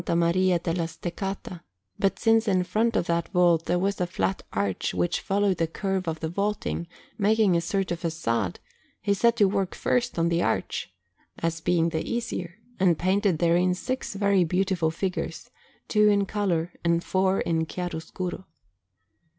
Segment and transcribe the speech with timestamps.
[0.15, 1.61] Maria della Steccata;
[1.99, 5.67] but since in front of that vault there was a flat arch which followed the
[5.67, 6.87] curve of the vaulting,
[7.19, 8.55] making a sort of façade,
[8.99, 10.91] he set to work first on the arch,
[11.37, 15.51] as being the easier, and painted therein six very beautiful figures,
[15.87, 18.45] two in colour and four in chiaroscuro.